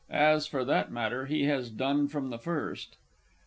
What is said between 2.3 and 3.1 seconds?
the first.